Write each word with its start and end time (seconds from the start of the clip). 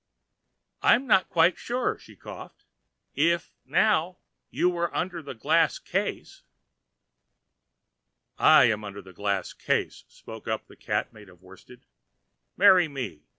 "I 0.81 0.95
am 0.95 1.05
not 1.05 1.29
quite 1.29 1.59
sure," 1.59 1.99
she 1.99 2.15
coughed. 2.15 2.65
"If, 3.13 3.53
now, 3.67 4.17
you 4.49 4.67
were 4.67 4.91
under 4.97 5.19
a 5.19 5.35
glass 5.35 5.77
case." 5.77 6.41
"I 8.39 8.63
am 8.63 8.83
under 8.83 9.07
a 9.07 9.13
glass 9.13 9.53
case," 9.53 10.03
spoke 10.07 10.47
up 10.47 10.65
the 10.65 10.75
Cat 10.75 11.13
made 11.13 11.29
of 11.29 11.43
worsted. 11.43 11.85
"Marry 12.57 12.87
me. 12.87 13.21